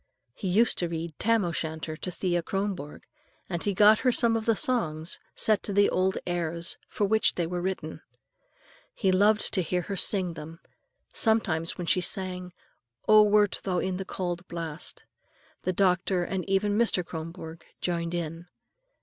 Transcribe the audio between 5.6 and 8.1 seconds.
to the old airs for which they were written.